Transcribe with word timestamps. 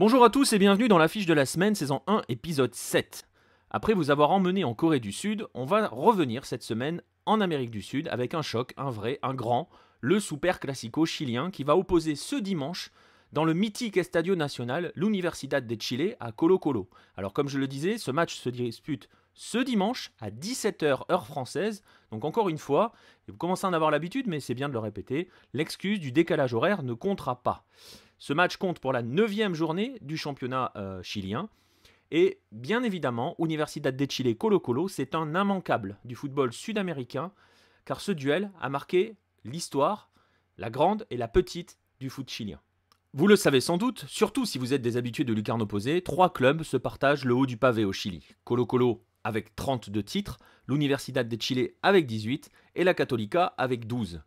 Bonjour 0.00 0.24
à 0.24 0.30
tous 0.30 0.54
et 0.54 0.58
bienvenue 0.58 0.88
dans 0.88 0.96
l'affiche 0.96 1.26
de 1.26 1.34
la 1.34 1.44
semaine, 1.44 1.74
saison 1.74 2.00
1, 2.06 2.22
épisode 2.30 2.74
7. 2.74 3.28
Après 3.68 3.92
vous 3.92 4.10
avoir 4.10 4.30
emmené 4.30 4.64
en 4.64 4.72
Corée 4.72 4.98
du 4.98 5.12
Sud, 5.12 5.46
on 5.52 5.66
va 5.66 5.88
revenir 5.88 6.46
cette 6.46 6.62
semaine 6.62 7.02
en 7.26 7.42
Amérique 7.42 7.70
du 7.70 7.82
Sud 7.82 8.08
avec 8.08 8.32
un 8.32 8.40
choc, 8.40 8.72
un 8.78 8.88
vrai, 8.88 9.18
un 9.22 9.34
grand, 9.34 9.68
le 10.00 10.18
Super 10.18 10.58
Classico 10.58 11.04
chilien 11.04 11.50
qui 11.50 11.64
va 11.64 11.76
opposer 11.76 12.14
ce 12.14 12.36
dimanche 12.36 12.92
dans 13.34 13.44
le 13.44 13.52
mythique 13.52 13.98
Estadio 13.98 14.36
Nacional 14.36 14.90
l'Universidad 14.94 15.66
de 15.66 15.76
Chile 15.78 16.16
à 16.18 16.32
Colo 16.32 16.58
Colo. 16.58 16.88
Alors 17.18 17.34
comme 17.34 17.50
je 17.50 17.58
le 17.58 17.68
disais, 17.68 17.98
ce 17.98 18.10
match 18.10 18.36
se 18.36 18.48
dispute 18.48 19.10
ce 19.34 19.58
dimanche 19.58 20.12
à 20.18 20.30
17h 20.30 21.12
heure 21.12 21.26
française. 21.26 21.82
Donc 22.10 22.24
encore 22.24 22.48
une 22.48 22.56
fois, 22.56 22.92
vous 23.28 23.36
commencez 23.36 23.66
à 23.66 23.68
en 23.68 23.74
avoir 23.74 23.90
l'habitude, 23.90 24.28
mais 24.28 24.40
c'est 24.40 24.54
bien 24.54 24.70
de 24.70 24.72
le 24.72 24.78
répéter, 24.78 25.28
l'excuse 25.52 26.00
du 26.00 26.10
décalage 26.10 26.54
horaire 26.54 26.82
ne 26.82 26.94
comptera 26.94 27.42
pas. 27.42 27.66
Ce 28.20 28.34
match 28.34 28.58
compte 28.58 28.80
pour 28.80 28.92
la 28.92 29.00
neuvième 29.00 29.54
journée 29.54 29.96
du 30.02 30.18
championnat 30.18 30.72
euh, 30.76 31.02
chilien. 31.02 31.48
Et 32.10 32.38
bien 32.52 32.82
évidemment, 32.82 33.34
Universidad 33.38 33.96
de 33.96 34.10
Chile 34.10 34.36
Colo 34.36 34.60
Colo, 34.60 34.88
c'est 34.88 35.14
un 35.14 35.30
immanquable 35.30 35.98
du 36.04 36.14
football 36.14 36.52
sud-américain, 36.52 37.32
car 37.86 38.02
ce 38.02 38.12
duel 38.12 38.50
a 38.60 38.68
marqué 38.68 39.16
l'histoire, 39.44 40.10
la 40.58 40.68
grande 40.68 41.06
et 41.08 41.16
la 41.16 41.28
petite 41.28 41.78
du 41.98 42.10
foot 42.10 42.28
chilien. 42.28 42.60
Vous 43.14 43.26
le 43.26 43.36
savez 43.36 43.62
sans 43.62 43.78
doute, 43.78 44.04
surtout 44.06 44.44
si 44.44 44.58
vous 44.58 44.74
êtes 44.74 44.82
des 44.82 44.98
habitués 44.98 45.24
de 45.24 45.32
lucarne 45.32 45.62
opposée, 45.62 46.02
trois 46.02 46.30
clubs 46.30 46.62
se 46.62 46.76
partagent 46.76 47.24
le 47.24 47.34
haut 47.34 47.46
du 47.46 47.56
pavé 47.56 47.86
au 47.86 47.92
Chili. 47.92 48.28
Colo 48.44 48.66
Colo 48.66 49.02
avec 49.24 49.56
32 49.56 50.02
titres, 50.02 50.36
l'Universidad 50.68 51.26
de 51.26 51.40
Chile 51.40 51.70
avec 51.82 52.06
18 52.06 52.50
et 52.74 52.84
la 52.84 52.92
Católica 52.92 53.46
avec 53.56 53.86
12. 53.86 54.20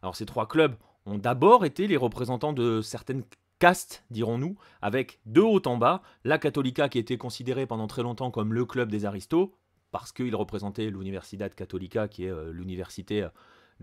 Alors 0.00 0.14
ces 0.14 0.26
trois 0.26 0.46
clubs 0.46 0.76
ont 1.06 1.18
d'abord 1.18 1.64
été 1.64 1.86
les 1.86 1.96
représentants 1.96 2.52
de 2.52 2.80
certaines 2.80 3.22
castes, 3.58 4.04
dirons-nous, 4.10 4.56
avec 4.80 5.20
de 5.26 5.40
haut 5.40 5.62
en 5.66 5.76
bas, 5.76 6.02
la 6.24 6.38
Católica 6.38 6.88
qui 6.88 6.98
était 6.98 7.16
considérée 7.16 7.66
pendant 7.66 7.86
très 7.86 8.02
longtemps 8.02 8.30
comme 8.30 8.52
le 8.52 8.64
club 8.64 8.90
des 8.90 9.04
aristos, 9.04 9.52
parce 9.92 10.10
qu'il 10.10 10.34
représentait 10.34 10.90
l'Universidad 10.90 11.54
Católica 11.54 12.08
qui 12.08 12.24
est 12.24 12.30
euh, 12.30 12.50
l'université 12.52 13.22
euh, 13.22 13.28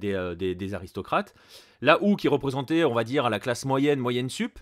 euh, 0.04 0.36
des, 0.36 0.74
aristocrates, 0.74 1.34
la 1.82 2.04
OU 2.04 2.18
qui 2.18 2.28
représentait, 2.28 2.84
on 2.84 2.94
va 2.94 3.06
dire, 3.06 3.30
la 3.30 3.40
classe 3.40 3.64
moyenne, 3.64 4.00
moyenne 4.00 4.30
sup, 4.30 4.60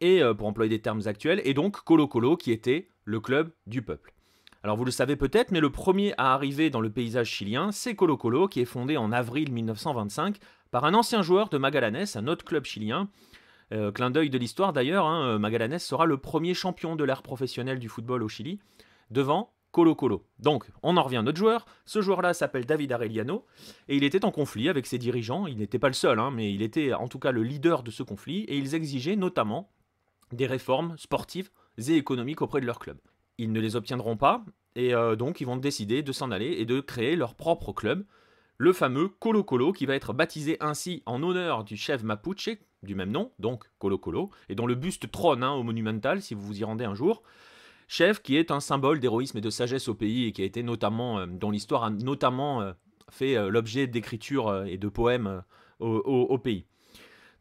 et 0.00 0.20
pour 0.36 0.48
employer 0.48 0.68
des 0.68 0.82
termes 0.82 1.02
actuels, 1.06 1.40
et 1.44 1.54
donc 1.54 1.84
Colo 1.84 2.08
Colo 2.08 2.36
qui 2.36 2.50
était 2.50 2.90
le 3.04 3.20
club 3.20 3.52
du 3.68 3.82
peuple. 3.82 4.12
Alors 4.64 4.76
vous 4.76 4.84
le 4.84 4.92
savez 4.92 5.16
peut-être, 5.16 5.50
mais 5.50 5.58
le 5.58 5.70
premier 5.70 6.14
à 6.18 6.34
arriver 6.34 6.70
dans 6.70 6.80
le 6.80 6.90
paysage 6.90 7.28
chilien, 7.28 7.72
c'est 7.72 7.96
Colo 7.96 8.16
Colo, 8.16 8.46
qui 8.46 8.60
est 8.60 8.64
fondé 8.64 8.96
en 8.96 9.10
avril 9.10 9.50
1925 9.50 10.36
par 10.70 10.84
un 10.84 10.94
ancien 10.94 11.20
joueur 11.20 11.48
de 11.48 11.58
Magallanes, 11.58 12.06
un 12.14 12.28
autre 12.28 12.44
club 12.44 12.64
chilien. 12.64 13.08
Euh, 13.72 13.90
clin 13.90 14.10
d'œil 14.10 14.30
de 14.30 14.38
l'histoire 14.38 14.72
d'ailleurs, 14.72 15.06
hein, 15.06 15.38
Magallanes 15.40 15.80
sera 15.80 16.06
le 16.06 16.16
premier 16.16 16.54
champion 16.54 16.94
de 16.94 17.02
l'ère 17.02 17.22
professionnelle 17.22 17.80
du 17.80 17.88
football 17.88 18.22
au 18.22 18.28
Chili, 18.28 18.60
devant 19.10 19.52
Colo 19.72 19.96
Colo. 19.96 20.26
Donc, 20.38 20.70
on 20.84 20.96
en 20.96 21.02
revient 21.02 21.16
à 21.16 21.22
notre 21.22 21.38
joueur. 21.38 21.66
Ce 21.84 22.00
joueur-là 22.00 22.32
s'appelle 22.32 22.64
David 22.64 22.92
Arellano 22.92 23.46
et 23.88 23.96
il 23.96 24.04
était 24.04 24.24
en 24.24 24.30
conflit 24.30 24.68
avec 24.68 24.86
ses 24.86 24.98
dirigeants. 24.98 25.48
Il 25.48 25.56
n'était 25.56 25.80
pas 25.80 25.88
le 25.88 25.94
seul, 25.94 26.20
hein, 26.20 26.30
mais 26.30 26.52
il 26.52 26.62
était 26.62 26.92
en 26.92 27.08
tout 27.08 27.18
cas 27.18 27.32
le 27.32 27.42
leader 27.42 27.82
de 27.82 27.90
ce 27.90 28.04
conflit 28.04 28.42
et 28.44 28.58
ils 28.58 28.76
exigeaient 28.76 29.16
notamment 29.16 29.72
des 30.30 30.46
réformes 30.46 30.96
sportives 30.98 31.50
et 31.78 31.96
économiques 31.96 32.42
auprès 32.42 32.60
de 32.60 32.66
leur 32.66 32.78
club 32.78 32.98
ils 33.42 33.52
ne 33.52 33.60
les 33.60 33.76
obtiendront 33.76 34.16
pas, 34.16 34.44
et 34.76 34.94
euh, 34.94 35.16
donc 35.16 35.40
ils 35.40 35.46
vont 35.46 35.56
décider 35.56 36.02
de 36.02 36.12
s'en 36.12 36.30
aller 36.30 36.52
et 36.58 36.64
de 36.64 36.80
créer 36.80 37.16
leur 37.16 37.34
propre 37.34 37.72
club, 37.72 38.04
le 38.58 38.72
fameux 38.72 39.08
Colo 39.08 39.42
Colo, 39.42 39.72
qui 39.72 39.86
va 39.86 39.94
être 39.94 40.12
baptisé 40.12 40.56
ainsi 40.60 41.02
en 41.06 41.22
honneur 41.22 41.64
du 41.64 41.76
chef 41.76 42.02
mapuche, 42.02 42.50
du 42.82 42.94
même 42.94 43.10
nom, 43.10 43.32
donc 43.38 43.64
Colo 43.78 43.98
Colo, 43.98 44.30
et 44.48 44.54
dont 44.54 44.66
le 44.66 44.74
buste 44.74 45.10
trône 45.10 45.42
hein, 45.42 45.52
au 45.52 45.62
Monumental, 45.62 46.22
si 46.22 46.34
vous 46.34 46.42
vous 46.46 46.60
y 46.60 46.64
rendez 46.64 46.84
un 46.84 46.94
jour. 46.94 47.22
Chef 47.88 48.22
qui 48.22 48.36
est 48.36 48.50
un 48.50 48.60
symbole 48.60 49.00
d'héroïsme 49.00 49.38
et 49.38 49.42
de 49.42 49.50
sagesse 49.50 49.88
au 49.88 49.94
pays, 49.94 50.26
et 50.26 50.32
qui 50.32 50.42
a 50.42 50.44
été 50.44 50.62
notamment, 50.62 51.18
euh, 51.18 51.26
dont 51.26 51.50
l'histoire 51.50 51.82
a 51.84 51.90
notamment 51.90 52.62
euh, 52.62 52.72
fait 53.10 53.50
l'objet 53.50 53.86
d'écritures 53.86 54.64
et 54.64 54.78
de 54.78 54.88
poèmes 54.88 55.42
au 55.80 56.38
pays. 56.38 56.64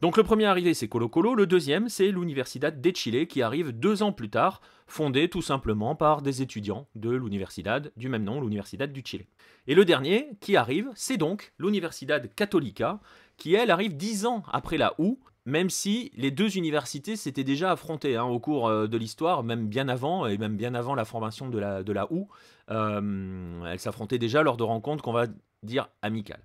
Donc 0.02 0.18
le 0.18 0.24
premier 0.24 0.46
arrivé 0.46 0.74
c'est 0.74 0.88
Colo 0.88 1.10
Colo, 1.10 1.36
le 1.36 1.46
deuxième 1.46 1.88
c'est 1.88 2.10
l'Universidad 2.10 2.82
de 2.82 2.96
Chile 2.96 3.28
qui 3.28 3.44
arrive 3.44 3.72
deux 3.72 4.02
ans 4.02 4.12
plus 4.12 4.32
tard, 4.32 4.62
fondée 4.88 5.30
tout 5.30 5.44
simplement 5.44 5.96
par 5.96 6.24
des 6.24 6.42
étudiants 6.42 6.88
de 6.96 7.12
l'Universidad 7.12 7.92
du 7.98 8.10
même 8.10 8.24
nom, 8.24 8.42
l'Universidad 8.42 8.92
du 8.92 9.04
Chile. 9.06 9.26
Et 9.68 9.76
le 9.76 9.86
dernier 9.86 10.30
qui 10.40 10.58
arrive 10.58 10.90
c'est 10.96 11.18
donc 11.18 11.54
l'Universidad 11.60 12.34
Católica 12.34 13.00
qui 13.38 13.54
elle 13.54 13.70
arrive 13.70 13.96
dix 13.96 14.26
ans 14.26 14.42
après 14.52 14.80
la 14.80 14.96
OU, 15.00 15.20
même 15.46 15.70
si 15.70 16.12
les 16.16 16.32
deux 16.32 16.58
universités 16.58 17.16
s'étaient 17.16 17.44
déjà 17.44 17.72
affrontées 17.72 18.16
hein, 18.16 18.24
au 18.24 18.40
cours 18.40 18.68
euh, 18.70 18.88
de 18.88 18.98
l'histoire, 18.98 19.44
même 19.44 19.68
bien 19.68 19.88
avant, 19.88 20.26
et 20.26 20.38
même 20.40 20.58
bien 20.58 20.74
avant 20.74 20.96
la 20.96 21.06
formation 21.06 21.48
de 21.50 21.60
la, 21.60 21.84
de 21.84 21.94
OU, 22.10 22.28
euh, 22.72 23.66
elles 23.66 23.80
s'affrontaient 23.80 24.20
déjà 24.20 24.42
lors 24.42 24.58
de 24.58 24.64
rencontres 24.64 25.04
qu'on 25.04 25.14
va 25.14 25.28
dire 25.64 25.90
amicales. 26.02 26.44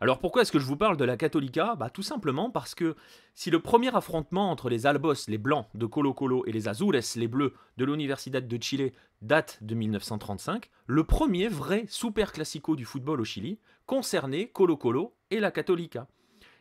Alors 0.00 0.20
pourquoi 0.20 0.42
est-ce 0.42 0.52
que 0.52 0.60
je 0.60 0.64
vous 0.64 0.76
parle 0.76 0.96
de 0.96 1.04
la 1.04 1.16
Católica 1.16 1.74
bah, 1.74 1.90
Tout 1.90 2.02
simplement 2.02 2.50
parce 2.50 2.76
que 2.76 2.94
si 3.34 3.50
le 3.50 3.60
premier 3.60 3.94
affrontement 3.96 4.50
entre 4.50 4.68
les 4.68 4.86
Albos, 4.86 5.26
les 5.26 5.38
Blancs 5.38 5.66
de 5.74 5.86
Colo 5.86 6.14
Colo, 6.14 6.44
et 6.46 6.52
les 6.52 6.68
Azures, 6.68 6.92
les 6.92 7.28
Bleus 7.28 7.52
de 7.76 7.84
l'Universidad 7.84 8.46
de 8.46 8.62
Chile 8.62 8.92
date 9.22 9.58
de 9.60 9.74
1935, 9.74 10.70
le 10.86 11.02
premier 11.02 11.48
vrai 11.48 11.84
super 11.88 12.32
classico 12.32 12.76
du 12.76 12.84
football 12.84 13.20
au 13.20 13.24
Chili 13.24 13.58
concernait 13.86 14.48
Colo 14.48 14.76
Colo 14.76 15.16
et 15.32 15.40
la 15.40 15.50
Católica. 15.50 16.06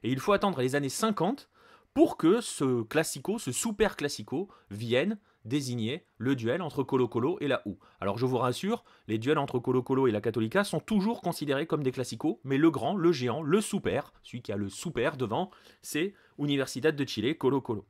Et 0.01 0.11
il 0.11 0.19
faut 0.19 0.33
attendre 0.33 0.59
les 0.59 0.73
années 0.73 0.89
50 0.89 1.49
pour 1.93 2.17
que 2.17 2.41
ce 2.41 2.83
classico, 2.83 3.37
ce 3.37 3.51
super 3.51 3.95
classico, 3.95 4.49
vienne 4.71 5.19
désigner 5.47 6.05
le 6.17 6.35
duel 6.35 6.61
entre 6.61 6.83
Colo 6.83 7.07
Colo 7.07 7.37
et 7.41 7.47
la 7.47 7.61
OU. 7.65 7.77
Alors 7.99 8.17
je 8.17 8.25
vous 8.25 8.37
rassure, 8.37 8.83
les 9.07 9.17
duels 9.17 9.37
entre 9.37 9.59
Colo 9.59 9.81
Colo 9.81 10.07
et 10.07 10.11
la 10.11 10.21
Católica 10.21 10.63
sont 10.63 10.79
toujours 10.79 11.21
considérés 11.21 11.67
comme 11.67 11.83
des 11.83 11.91
classicos, 11.91 12.39
mais 12.43 12.57
le 12.57 12.69
grand, 12.69 12.95
le 12.95 13.11
géant, 13.11 13.41
le 13.41 13.61
super, 13.61 14.13
celui 14.23 14.41
qui 14.41 14.51
a 14.51 14.57
le 14.57 14.69
super 14.69 15.17
devant, 15.17 15.49
c'est 15.81 16.13
Universidad 16.37 16.95
de 16.95 17.07
Chile, 17.07 17.37
Colo 17.37 17.61
Colo. 17.61 17.85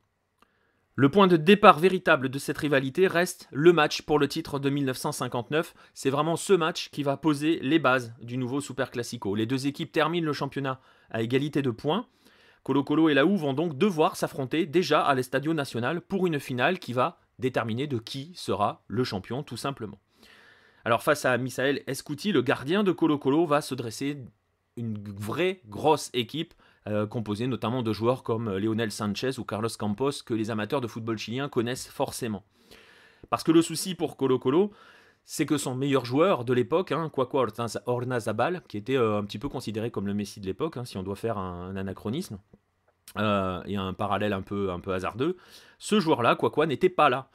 Le 1.00 1.08
point 1.08 1.28
de 1.28 1.36
départ 1.36 1.78
véritable 1.78 2.28
de 2.28 2.40
cette 2.40 2.58
rivalité 2.58 3.06
reste 3.06 3.48
le 3.52 3.72
match 3.72 4.02
pour 4.02 4.18
le 4.18 4.26
titre 4.26 4.58
de 4.58 4.68
1959. 4.68 5.72
C'est 5.94 6.10
vraiment 6.10 6.34
ce 6.34 6.52
match 6.52 6.90
qui 6.90 7.04
va 7.04 7.16
poser 7.16 7.60
les 7.62 7.78
bases 7.78 8.12
du 8.20 8.36
nouveau 8.36 8.60
Super 8.60 8.90
Classico. 8.90 9.36
Les 9.36 9.46
deux 9.46 9.68
équipes 9.68 9.92
terminent 9.92 10.26
le 10.26 10.32
championnat 10.32 10.80
à 11.10 11.22
égalité 11.22 11.62
de 11.62 11.70
points. 11.70 12.08
Colo 12.64 12.82
Colo 12.82 13.08
et 13.08 13.14
la 13.14 13.26
OU 13.26 13.36
vont 13.36 13.54
donc 13.54 13.78
devoir 13.78 14.16
s'affronter 14.16 14.66
déjà 14.66 15.00
à 15.00 15.14
l'Estadio 15.14 15.54
Nacional 15.54 16.00
pour 16.00 16.26
une 16.26 16.40
finale 16.40 16.80
qui 16.80 16.94
va 16.94 17.20
déterminer 17.38 17.86
de 17.86 17.98
qui 17.98 18.32
sera 18.34 18.82
le 18.88 19.04
champion 19.04 19.42
tout 19.42 19.56
simplement. 19.56 19.98
Alors 20.84 21.02
face 21.02 21.24
à 21.24 21.36
Misael 21.38 21.82
Escuti, 21.86 22.32
le 22.32 22.42
gardien 22.42 22.82
de 22.82 22.92
Colo 22.92 23.18
Colo 23.18 23.46
va 23.46 23.60
se 23.60 23.74
dresser 23.74 24.18
une 24.76 24.96
vraie 25.16 25.60
grosse 25.66 26.10
équipe 26.14 26.54
euh, 26.86 27.06
composée 27.06 27.46
notamment 27.46 27.82
de 27.82 27.92
joueurs 27.92 28.22
comme 28.22 28.48
euh, 28.48 28.58
Lionel 28.58 28.90
Sanchez 28.90 29.38
ou 29.38 29.44
Carlos 29.44 29.68
Campos 29.78 30.22
que 30.24 30.34
les 30.34 30.50
amateurs 30.50 30.80
de 30.80 30.86
football 30.86 31.18
chilien 31.18 31.48
connaissent 31.48 31.88
forcément. 31.88 32.44
Parce 33.28 33.42
que 33.42 33.52
le 33.52 33.60
souci 33.60 33.94
pour 33.94 34.16
Colo 34.16 34.38
Colo, 34.38 34.72
c'est 35.24 35.44
que 35.44 35.58
son 35.58 35.74
meilleur 35.74 36.06
joueur 36.06 36.46
de 36.46 36.54
l'époque, 36.54 36.92
hein, 36.92 37.10
Kwakwa 37.10 37.46
Ornazabal, 37.84 38.62
qui 38.68 38.78
était 38.78 38.96
euh, 38.96 39.18
un 39.18 39.24
petit 39.24 39.38
peu 39.38 39.50
considéré 39.50 39.90
comme 39.90 40.06
le 40.06 40.14
Messi 40.14 40.40
de 40.40 40.46
l'époque, 40.46 40.78
hein, 40.78 40.86
si 40.86 40.96
on 40.96 41.02
doit 41.02 41.16
faire 41.16 41.36
un 41.36 41.76
anachronisme, 41.76 42.38
euh, 43.16 43.62
et 43.66 43.76
un 43.76 43.92
parallèle 43.92 44.32
un 44.32 44.42
peu, 44.42 44.70
un 44.70 44.80
peu 44.80 44.92
hasardeux, 44.92 45.36
ce 45.78 46.00
joueur-là, 46.00 46.36
quoi 46.36 46.50
quoi, 46.50 46.66
n'était 46.66 46.88
pas 46.88 47.08
là. 47.08 47.30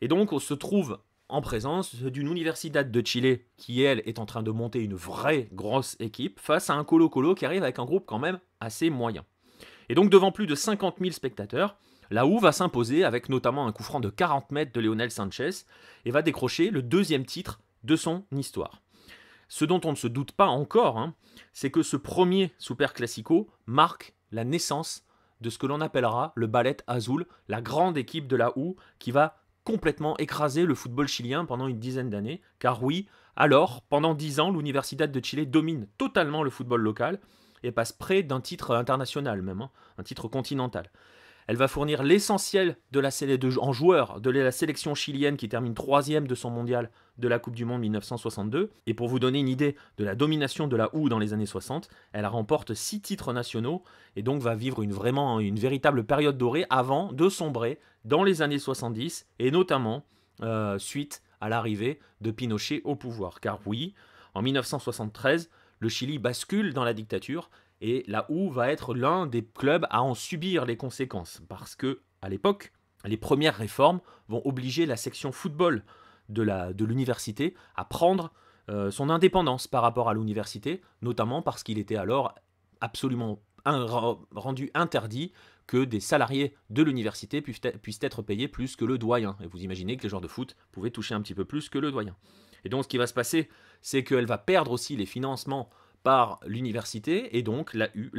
Et 0.00 0.08
donc 0.08 0.32
on 0.32 0.38
se 0.38 0.54
trouve 0.54 0.98
en 1.28 1.42
présence 1.42 1.94
d'une 1.94 2.28
Universidad 2.28 2.90
de 2.90 3.06
Chile 3.06 3.40
qui, 3.56 3.82
elle, 3.82 4.02
est 4.06 4.18
en 4.18 4.26
train 4.26 4.42
de 4.42 4.50
monter 4.50 4.82
une 4.82 4.94
vraie 4.94 5.48
grosse 5.52 5.96
équipe 6.00 6.40
face 6.40 6.70
à 6.70 6.74
un 6.74 6.84
Colo 6.84 7.08
Colo 7.10 7.34
qui 7.34 7.44
arrive 7.44 7.62
avec 7.62 7.78
un 7.78 7.84
groupe 7.84 8.04
quand 8.06 8.18
même 8.18 8.38
assez 8.60 8.88
moyen. 8.88 9.24
Et 9.88 9.94
donc 9.94 10.10
devant 10.10 10.32
plus 10.32 10.46
de 10.46 10.54
50 10.54 10.96
000 11.00 11.12
spectateurs, 11.12 11.76
la 12.10 12.26
OU 12.26 12.38
va 12.38 12.52
s'imposer 12.52 13.04
avec 13.04 13.28
notamment 13.28 13.66
un 13.66 13.72
coup 13.72 13.82
franc 13.82 14.00
de 14.00 14.08
40 14.08 14.50
mètres 14.52 14.72
de 14.72 14.80
Lionel 14.80 15.10
Sanchez 15.10 15.50
et 16.04 16.10
va 16.10 16.22
décrocher 16.22 16.70
le 16.70 16.82
deuxième 16.82 17.26
titre 17.26 17.60
de 17.84 17.96
son 17.96 18.24
histoire. 18.32 18.80
Ce 19.48 19.64
dont 19.64 19.80
on 19.84 19.90
ne 19.90 19.96
se 19.96 20.08
doute 20.08 20.32
pas 20.32 20.46
encore, 20.46 20.98
hein, 20.98 21.14
c'est 21.52 21.70
que 21.70 21.82
ce 21.82 21.96
premier 21.96 22.52
Super 22.58 22.92
Classico 22.92 23.48
marque 23.66 24.14
la 24.30 24.44
naissance 24.44 25.04
de 25.40 25.50
ce 25.50 25.58
que 25.58 25.66
l'on 25.66 25.80
appellera 25.80 26.32
le 26.34 26.46
Ballet 26.46 26.78
Azul, 26.86 27.26
la 27.48 27.60
grande 27.60 27.96
équipe 27.96 28.26
de 28.26 28.36
la 28.36 28.56
OU 28.58 28.76
qui 28.98 29.10
va 29.10 29.38
complètement 29.64 30.16
écraser 30.16 30.64
le 30.64 30.74
football 30.74 31.08
chilien 31.08 31.44
pendant 31.44 31.68
une 31.68 31.78
dizaine 31.78 32.10
d'années. 32.10 32.40
Car 32.58 32.82
oui, 32.82 33.06
alors, 33.36 33.82
pendant 33.82 34.14
dix 34.14 34.40
ans, 34.40 34.50
l'Universidad 34.50 35.12
de 35.12 35.24
Chile 35.24 35.50
domine 35.50 35.86
totalement 35.98 36.42
le 36.42 36.50
football 36.50 36.80
local 36.80 37.20
et 37.62 37.70
passe 37.70 37.92
près 37.92 38.22
d'un 38.22 38.40
titre 38.40 38.74
international 38.74 39.42
même, 39.42 39.62
hein, 39.62 39.70
un 39.98 40.02
titre 40.02 40.26
continental. 40.26 40.90
Elle 41.48 41.56
va 41.56 41.66
fournir 41.66 42.02
l'essentiel 42.02 42.76
de 42.92 43.00
la 43.00 43.08
en 43.58 43.72
joueurs 43.72 44.20
de 44.20 44.30
la 44.30 44.52
sélection 44.52 44.94
chilienne 44.94 45.38
qui 45.38 45.48
termine 45.48 45.72
troisième 45.72 46.28
de 46.28 46.34
son 46.34 46.50
mondial 46.50 46.90
de 47.16 47.26
la 47.26 47.38
Coupe 47.38 47.56
du 47.56 47.64
Monde 47.64 47.80
1962. 47.80 48.70
Et 48.86 48.92
pour 48.92 49.08
vous 49.08 49.18
donner 49.18 49.40
une 49.40 49.48
idée 49.48 49.74
de 49.96 50.04
la 50.04 50.14
domination 50.14 50.68
de 50.68 50.76
la 50.76 50.94
OU 50.94 51.08
dans 51.08 51.18
les 51.18 51.32
années 51.32 51.46
60, 51.46 51.88
elle 52.12 52.26
remporte 52.26 52.74
six 52.74 53.00
titres 53.00 53.32
nationaux 53.32 53.82
et 54.14 54.22
donc 54.22 54.42
va 54.42 54.54
vivre 54.54 54.82
une 54.82 55.58
véritable 55.58 56.04
période 56.04 56.36
dorée 56.36 56.66
avant 56.68 57.14
de 57.14 57.30
sombrer 57.30 57.80
dans 58.04 58.24
les 58.24 58.42
années 58.42 58.58
70 58.58 59.26
et 59.38 59.50
notamment 59.50 60.04
euh, 60.42 60.78
suite 60.78 61.22
à 61.40 61.48
l'arrivée 61.48 61.98
de 62.20 62.30
Pinochet 62.30 62.82
au 62.84 62.94
pouvoir. 62.94 63.40
Car 63.40 63.58
oui, 63.64 63.94
en 64.34 64.42
1973, 64.42 65.48
le 65.80 65.88
Chili 65.88 66.18
bascule 66.18 66.74
dans 66.74 66.84
la 66.84 66.92
dictature 66.92 67.48
et 67.80 68.04
la 68.06 68.30
OU 68.30 68.50
va 68.50 68.70
être 68.70 68.94
l'un 68.94 69.26
des 69.26 69.44
clubs 69.44 69.86
à 69.90 70.02
en 70.02 70.14
subir 70.14 70.64
les 70.64 70.76
conséquences 70.76 71.42
parce 71.48 71.76
que 71.76 72.00
à 72.22 72.28
l'époque, 72.28 72.72
les 73.04 73.16
premières 73.16 73.56
réformes 73.56 74.00
vont 74.28 74.42
obliger 74.44 74.86
la 74.86 74.96
section 74.96 75.32
football 75.32 75.84
de 76.28 76.84
l'université 76.84 77.54
à 77.76 77.84
prendre 77.84 78.32
euh, 78.70 78.90
son 78.90 79.08
indépendance 79.08 79.66
par 79.66 79.82
rapport 79.82 80.10
à 80.10 80.14
l'université, 80.14 80.82
notamment 81.00 81.40
parce 81.40 81.62
qu'il 81.62 81.78
était 81.78 81.96
alors 81.96 82.34
absolument 82.80 83.40
rendu 83.64 84.70
interdit 84.74 85.32
que 85.66 85.84
des 85.84 86.00
salariés 86.00 86.54
de 86.70 86.82
l'université 86.82 87.42
puissent 87.42 87.98
être 88.00 88.22
payés 88.22 88.48
plus 88.48 88.76
que 88.76 88.84
le 88.84 88.96
doyen. 88.96 89.36
Et 89.42 89.46
vous 89.46 89.62
imaginez 89.62 89.96
que 89.96 90.04
les 90.04 90.08
joueurs 90.08 90.22
de 90.22 90.28
foot 90.28 90.56
pouvaient 90.72 90.90
toucher 90.90 91.14
un 91.14 91.20
petit 91.20 91.34
peu 91.34 91.44
plus 91.44 91.68
que 91.68 91.78
le 91.78 91.90
doyen. 91.90 92.16
Et 92.64 92.68
donc 92.68 92.84
ce 92.84 92.88
qui 92.88 92.98
va 92.98 93.06
se 93.06 93.14
passer, 93.14 93.48
c'est 93.82 94.04
qu'elle 94.04 94.26
va 94.26 94.38
perdre 94.38 94.70
aussi 94.70 94.96
les 94.96 95.06
financements 95.06 95.68
par 96.02 96.40
l'université, 96.46 97.36
et 97.36 97.42
donc 97.42 97.74
la, 97.74 97.88
U, 97.96 98.10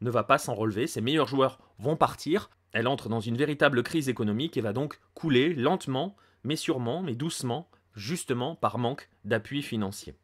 ne 0.00 0.10
va 0.10 0.22
pas 0.24 0.38
s'en 0.38 0.54
relever, 0.54 0.86
ses 0.86 1.00
meilleurs 1.00 1.28
joueurs 1.28 1.58
vont 1.78 1.96
partir, 1.96 2.50
elle 2.72 2.88
entre 2.88 3.08
dans 3.08 3.20
une 3.20 3.36
véritable 3.36 3.82
crise 3.82 4.08
économique 4.08 4.56
et 4.56 4.60
va 4.60 4.72
donc 4.72 5.00
couler 5.14 5.54
lentement, 5.54 6.16
mais 6.44 6.56
sûrement, 6.56 7.02
mais 7.02 7.14
doucement, 7.14 7.68
justement 7.94 8.54
par 8.54 8.78
manque 8.78 9.08
d'appui 9.24 9.62
financier. 9.62 10.14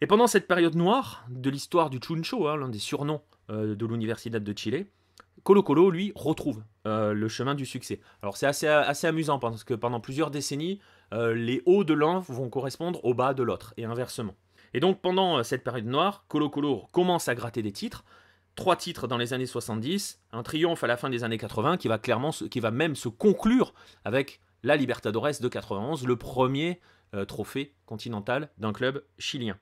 Et 0.00 0.06
pendant 0.06 0.26
cette 0.26 0.48
période 0.48 0.74
noire 0.74 1.24
de 1.30 1.48
l'histoire 1.50 1.88
du 1.88 1.98
Chuncho, 1.98 2.48
hein, 2.48 2.56
l'un 2.56 2.68
des 2.68 2.78
surnoms 2.78 3.22
euh, 3.50 3.74
de 3.74 3.86
l'Universidad 3.86 4.42
de 4.42 4.58
Chile, 4.58 4.86
Colo 5.44 5.62
Colo, 5.62 5.90
lui, 5.90 6.12
retrouve 6.14 6.62
euh, 6.86 7.12
le 7.12 7.28
chemin 7.28 7.54
du 7.54 7.66
succès. 7.66 8.00
Alors 8.22 8.36
c'est 8.36 8.46
assez, 8.46 8.66
assez 8.66 9.06
amusant 9.06 9.38
parce 9.38 9.62
que 9.62 9.74
pendant 9.74 10.00
plusieurs 10.00 10.30
décennies, 10.30 10.80
euh, 11.12 11.34
les 11.34 11.62
hauts 11.66 11.84
de 11.84 11.94
l'un 11.94 12.18
vont 12.20 12.48
correspondre 12.48 13.04
aux 13.04 13.14
bas 13.14 13.34
de 13.34 13.42
l'autre, 13.42 13.74
et 13.76 13.84
inversement. 13.84 14.34
Et 14.74 14.80
donc 14.80 15.00
pendant 15.00 15.38
euh, 15.38 15.42
cette 15.42 15.64
période 15.64 15.86
noire, 15.86 16.24
Colo 16.28 16.50
Colo 16.50 16.88
commence 16.92 17.28
à 17.28 17.34
gratter 17.34 17.62
des 17.62 17.72
titres, 17.72 18.04
trois 18.54 18.76
titres 18.76 19.08
dans 19.08 19.16
les 19.16 19.32
années 19.32 19.46
70, 19.46 20.20
un 20.32 20.42
triomphe 20.42 20.84
à 20.84 20.86
la 20.86 20.96
fin 20.96 21.08
des 21.08 21.24
années 21.24 21.38
80 21.38 21.78
qui 21.78 21.88
va, 22.60 22.70
même 22.70 22.94
se 22.94 23.08
conclure 23.08 23.72
avec 24.04 24.40
la 24.62 24.76
Libertadores 24.76 25.40
de 25.40 25.48
91, 25.48 26.06
le 26.06 26.16
premier 26.16 26.80
trophée 27.28 27.74
continental 27.86 28.50
d'un 28.58 28.72
club 28.72 29.04
chilien. 29.18 29.56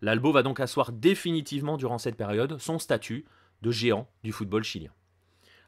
L'Albo 0.00 0.32
va 0.32 0.42
donc 0.42 0.60
asseoir 0.60 0.92
définitivement 0.92 1.76
durant 1.76 1.98
cette 1.98 2.16
période 2.16 2.58
son 2.58 2.78
statut 2.78 3.24
de 3.62 3.70
géants 3.70 4.08
du 4.22 4.32
football 4.32 4.64
chilien. 4.64 4.90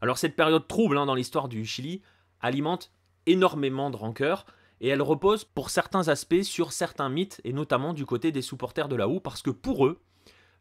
Alors 0.00 0.18
cette 0.18 0.36
période 0.36 0.66
trouble 0.66 0.98
hein, 0.98 1.06
dans 1.06 1.14
l'histoire 1.14 1.48
du 1.48 1.64
Chili 1.64 2.02
alimente 2.40 2.92
énormément 3.26 3.90
de 3.90 3.96
rancœur 3.96 4.46
et 4.82 4.88
elle 4.88 5.00
repose 5.00 5.44
pour 5.44 5.70
certains 5.70 6.08
aspects 6.08 6.42
sur 6.42 6.72
certains 6.72 7.08
mythes 7.08 7.40
et 7.44 7.52
notamment 7.52 7.94
du 7.94 8.04
côté 8.04 8.32
des 8.32 8.42
supporters 8.42 8.88
de 8.88 8.96
la 8.96 9.08
OU 9.08 9.20
parce 9.20 9.40
que 9.40 9.50
pour 9.50 9.86
eux, 9.86 10.00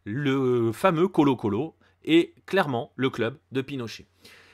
le 0.06 0.71
fameux 0.71 1.07
Colo 1.07 1.35
Colo 1.35 1.75
est 2.06 2.33
clairement 2.45 2.94
le 2.95 3.09
club 3.09 3.38
de 3.51 3.62
Pinochet. 3.62 4.06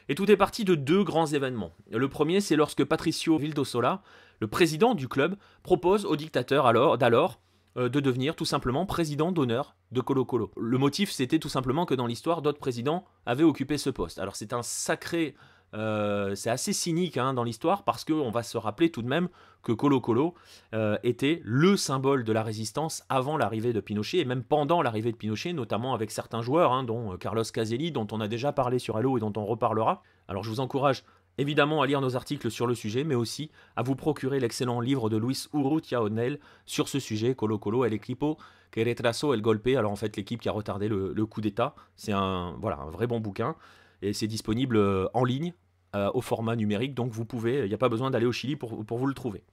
Et 0.09 0.15
tout 0.15 0.31
est 0.31 0.37
parti 0.37 0.63
de 0.63 0.73
deux 0.73 1.03
grands 1.03 1.27
événements. 1.27 1.73
Le 1.91 2.07
premier, 2.07 2.39
c'est 2.39 2.55
lorsque 2.55 2.85
Patricio 2.85 3.37
Vildosola, 3.37 4.01
le 4.39 4.47
président 4.47 4.95
du 4.95 5.09
club, 5.09 5.35
propose 5.63 6.05
au 6.05 6.15
dictateur 6.15 6.97
d'alors 6.97 7.41
euh, 7.77 7.89
de 7.89 7.99
devenir 7.99 8.37
tout 8.37 8.45
simplement 8.45 8.85
président 8.85 9.33
d'honneur 9.33 9.75
de 9.91 9.99
Colo 9.99 10.23
Colo. 10.23 10.51
Le 10.55 10.77
motif, 10.77 11.11
c'était 11.11 11.39
tout 11.39 11.49
simplement 11.49 11.85
que 11.85 11.93
dans 11.93 12.07
l'histoire, 12.07 12.41
d'autres 12.41 12.59
présidents 12.59 13.03
avaient 13.25 13.43
occupé 13.43 13.77
ce 13.77 13.89
poste. 13.89 14.17
Alors 14.17 14.37
c'est 14.37 14.53
un 14.53 14.63
sacré... 14.63 15.35
Euh, 15.73 16.33
c'est 16.35 16.49
assez 16.49 16.73
cynique 16.73 17.17
hein, 17.17 17.33
dans 17.33 17.43
l'histoire 17.43 17.83
parce 17.83 18.05
qu'on 18.05 18.31
va 18.31 18.43
se 18.43 18.57
rappeler 18.57 18.89
tout 18.89 19.01
de 19.01 19.07
même 19.07 19.27
que 19.63 19.71
Colo 19.73 19.99
Colo 19.99 20.33
euh, 20.73 20.97
était 21.03 21.41
le 21.43 21.75
symbole 21.75 22.23
de 22.23 22.31
la 22.31 22.41
résistance 22.41 23.03
avant 23.09 23.37
l'arrivée 23.37 23.73
de 23.73 23.81
Pinochet 23.81 24.19
et 24.19 24.25
même 24.25 24.43
pendant 24.43 24.81
l'arrivée 24.81 25.11
de 25.11 25.17
Pinochet, 25.17 25.53
notamment 25.53 25.93
avec 25.93 26.11
certains 26.11 26.41
joueurs, 26.41 26.71
hein, 26.71 26.83
dont 26.83 27.17
Carlos 27.17 27.43
Caselli, 27.43 27.91
dont 27.91 28.07
on 28.11 28.21
a 28.21 28.27
déjà 28.27 28.53
parlé 28.53 28.79
sur 28.79 28.97
Halo 28.97 29.17
et 29.17 29.19
dont 29.19 29.33
on 29.35 29.45
reparlera. 29.45 30.03
Alors 30.27 30.43
je 30.43 30.49
vous 30.49 30.61
encourage 30.61 31.03
évidemment 31.37 31.81
à 31.81 31.87
lire 31.87 32.01
nos 32.01 32.15
articles 32.15 32.49
sur 32.49 32.65
le 32.65 32.75
sujet, 32.75 33.03
mais 33.03 33.15
aussi 33.15 33.51
à 33.75 33.83
vous 33.83 33.95
procurer 33.95 34.39
l'excellent 34.39 34.79
livre 34.79 35.09
de 35.09 35.17
Luis 35.17 35.47
Urrutia 35.53 36.01
O'Neill 36.01 36.39
sur 36.65 36.87
ce 36.87 36.99
sujet, 36.99 37.35
Colo 37.35 37.59
Colo 37.59 37.85
el 37.85 37.93
equipo 37.93 38.37
que 38.71 39.33
el 39.33 39.41
golpe. 39.41 39.67
Alors 39.77 39.91
en 39.91 39.95
fait, 39.95 40.15
l'équipe 40.17 40.41
qui 40.41 40.49
a 40.49 40.51
retardé 40.51 40.87
le, 40.87 41.25
coup 41.25 41.41
d'État. 41.41 41.75
C'est 41.95 42.11
un, 42.11 42.55
voilà, 42.59 42.77
un 42.79 42.89
vrai 42.89 43.07
bon 43.07 43.19
bouquin. 43.19 43.55
Et 44.01 44.13
c'est 44.13 44.27
disponible 44.27 44.77
euh, 44.77 45.07
en 45.13 45.23
ligne, 45.23 45.53
euh, 45.95 46.11
au 46.13 46.21
format 46.21 46.55
numérique, 46.55 46.93
donc 46.93 47.11
vous 47.11 47.25
pouvez, 47.25 47.59
il 47.59 47.67
n'y 47.67 47.73
a 47.73 47.77
pas 47.77 47.89
besoin 47.89 48.11
d'aller 48.11 48.25
au 48.25 48.31
Chili 48.31 48.55
pour, 48.55 48.83
vous 48.83 49.07
le 49.07 49.13
trouver. 49.13 49.43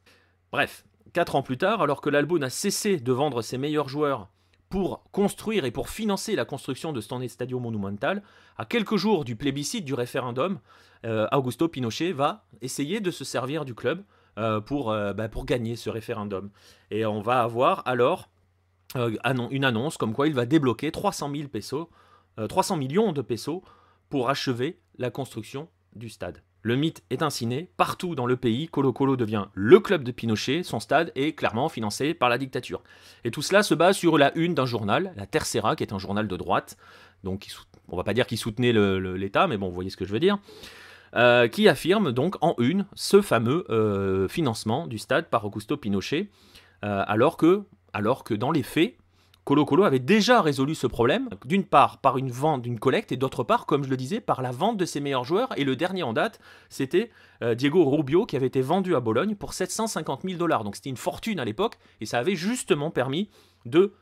Bref, 0.52 0.85
quatre 1.12 1.37
ans 1.37 1.43
plus 1.43 1.56
tard, 1.56 1.81
alors 1.81 2.00
que 2.00 2.11
l'Albo 2.11 2.38
n'a 2.38 2.50
cessé 2.50 2.99
de 2.99 3.12
vendre 3.12 3.41
ses 3.43 3.56
meilleurs 3.56 3.88
joueurs 3.88 4.29
pour 4.69 5.05
construire 5.12 5.64
et 5.64 5.70
pour 5.70 5.88
financer 5.88 6.35
la 6.35 6.44
construction 6.44 6.93
de 6.93 7.00
cet 7.00 7.29
Stadio 7.29 7.61
Monumental, 7.61 8.23
à 8.58 8.64
quelques 8.64 8.96
jours 8.96 9.25
du 9.25 9.37
plébiscite 9.37 9.85
du 9.85 9.94
référendum, 9.94 10.58
euh, 11.06 11.29
Augusto 11.32 11.69
Pinochet 11.69 12.12
va 12.12 12.44
essayer 12.61 13.00
de 13.00 13.11
se 13.11 13.25
servir 13.25 13.64
du 13.64 13.75
club 13.75 14.02
pour, 14.67 14.87
bah, 14.87 15.29
pour 15.29 15.44
gagner 15.47 15.76
ce 15.76 15.90
référendum. 15.90 16.50
Et 16.90 17.06
on 17.06 17.20
va 17.20 17.44
avoir 17.44 17.87
alors 17.87 18.31
une 18.97 19.64
annonce 19.64 19.97
comme 19.97 20.12
quoi 20.12 20.26
il 20.26 20.35
va 20.35 20.44
débloquer 20.44 20.90
300, 20.90 21.31
000 21.32 21.49
pesos, 21.49 21.88
300 22.49 22.76
millions 22.76 23.12
de 23.12 23.23
pesos 23.23 23.62
pour 24.14 24.31
achever 24.31 24.78
la 24.96 25.11
construction 25.11 25.66
du 25.96 26.08
stade. 26.08 26.40
Le 26.62 26.76
mythe 26.76 27.02
est 27.11 27.20
ainsi 27.20 27.46
né. 27.46 27.69
Partout 27.76 28.14
dans 28.14 28.26
le 28.26 28.37
pays, 28.37 28.69
Colo 28.69 28.93
Colo 28.93 29.16
devient 29.16 29.46
le 29.55 29.81
club 29.81 30.05
de 30.05 30.12
Pinochet. 30.12 30.62
Son 30.62 30.78
stade 30.78 31.11
est 31.16 31.32
clairement 31.32 31.69
financé 31.69 32.14
par 32.14 32.28
la 32.28 32.38
dictature. 32.38 32.84
Et 33.25 33.32
tout 33.32 33.43
cela 33.43 33.64
se 33.64 33.75
base 33.75 33.96
sur 33.96 34.16
la 34.16 34.32
une 34.38 34.55
d'un 34.55 34.66
journal, 34.66 35.12
la 35.16 35.26
Tercera, 35.26 35.75
qui 35.75 35.82
est 35.82 35.93
un 35.93 35.99
journal 35.99 36.28
de 36.28 36.37
droite. 36.37 36.76
Donc, 37.25 37.49
on 37.88 37.96
va 37.96 38.05
pas 38.05 38.14
dire 38.14 38.28
qu'il 38.28 38.38
soutenait 38.38 38.72
l'État, 38.72 39.49
mais 39.49 39.56
bon, 39.56 39.66
vous 39.66 39.75
voyez 39.75 39.90
ce 39.90 39.96
que 39.96 40.05
je 40.05 40.12
veux 40.12 40.20
dire. 40.20 40.38
Euh, 41.16 41.49
qui 41.49 41.66
affirme 41.66 42.12
donc 42.12 42.37
en 42.40 42.55
une 42.58 42.87
ce 42.94 43.20
fameux 43.20 43.66
euh, 43.69 44.28
financement 44.28 44.87
du 44.87 44.99
stade 44.99 45.26
par 45.26 45.44
Augusto 45.44 45.76
Pinochet, 45.76 46.31
euh, 46.84 47.02
alors, 47.08 47.37
que, 47.37 47.64
alors 47.93 48.22
que 48.22 48.34
dans 48.34 48.52
les 48.52 48.62
faits, 48.62 48.96
Colo 49.44 49.67
Colo 49.67 49.85
avait 49.85 49.99
déjà 49.99 50.40
résolu 50.40 50.75
ce 50.75 50.87
problème, 50.87 51.28
d'une 51.45 51.64
part 51.64 51.99
par 51.99 52.16
une 52.16 52.30
vente 52.30 52.62
d'une 52.62 52.78
collecte 52.78 53.12
et 53.12 53.18
d'autre 53.18 53.45
part, 53.45 53.66
comme 53.66 53.85
je 53.85 53.90
le 53.90 53.97
disais, 53.97 54.21
par 54.21 54.40
la 54.40 54.50
vente 54.50 54.78
de 54.78 54.87
ses 54.87 55.00
meilleurs 55.00 55.25
joueurs. 55.25 55.50
Et 55.59 55.64
le 55.64 55.76
dernier 55.76 56.02
en 56.02 56.14
date, 56.14 56.40
c'était 56.71 57.11
euh, 57.42 57.54
Diego 57.54 57.85
Rubio 57.85 58.25
qui 58.25 58.37
avait 58.37 58.47
été 58.47 58.62
vendu 58.62 58.97
à 58.97 59.00
Bologne 59.00 59.35
pour 59.35 59.52
750 59.52 60.23
000 60.23 60.38
dollars. 60.38 60.64
Donc 60.64 60.76
c'était 60.76 60.88
une 60.88 60.97
fortune 60.97 61.38
à 61.40 61.45
l'époque 61.45 61.76
et 62.00 62.07
ça 62.07 62.18
avait 62.18 62.37
justement 62.37 62.90
permis 62.90 63.28
de, 63.66 63.92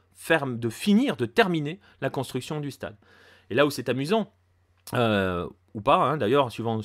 finir, 0.71 1.16
de 1.16 1.26
terminer 1.26 1.81
la 2.00 2.09
construction 2.09 2.61
du 2.61 2.71
stade. 2.71 2.97
Et 3.50 3.55
là 3.55 3.66
où 3.66 3.71
c'est 3.71 3.88
amusant, 3.88 4.33
euh, 4.95 5.49
ou 5.75 5.81
pas, 5.81 5.97
hein, 5.97 6.19
d'ailleurs, 6.19 6.52
suivant 6.52 6.81